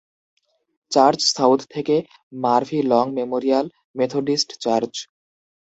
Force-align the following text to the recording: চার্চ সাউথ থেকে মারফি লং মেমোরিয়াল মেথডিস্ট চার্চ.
চার্চ 0.91 1.19
সাউথ 1.35 1.59
থেকে 1.73 1.95
মারফি 2.43 2.79
লং 2.83 3.05
মেমোরিয়াল 3.17 3.65
মেথডিস্ট 3.95 4.49
চার্চ. 4.63 4.93